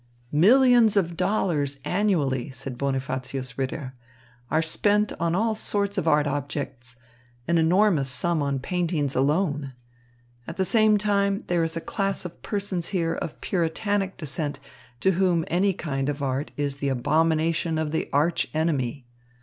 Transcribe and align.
"Millions 0.31 0.97
of 0.97 1.15
dollars 1.15 1.77
annually," 1.85 2.49
said 2.49 2.75
Bonifacius 2.75 3.55
Ritter, 3.55 3.93
"are 4.49 4.59
spent 4.63 5.11
upon 5.11 5.35
all 5.35 5.53
sorts 5.53 5.95
of 5.95 6.07
art 6.07 6.25
objects, 6.25 6.95
an 7.47 7.59
enormous 7.59 8.09
sum 8.09 8.41
on 8.41 8.57
paintings 8.57 9.13
alone. 9.15 9.73
At 10.47 10.57
the 10.57 10.65
same 10.65 10.97
time, 10.97 11.43
there 11.45 11.63
is 11.63 11.77
a 11.77 11.81
class 11.81 12.25
of 12.25 12.41
persons 12.41 12.87
here 12.87 13.13
of 13.13 13.39
Puritanic 13.41 14.17
descent 14.17 14.57
to 15.01 15.11
whom 15.11 15.45
any 15.49 15.71
kind 15.71 16.09
of 16.09 16.23
art 16.23 16.49
is 16.57 16.77
the 16.77 16.89
abomination 16.89 17.77
of 17.77 17.91
the 17.91 18.09
arch 18.11 18.47
enemy. 18.55 19.05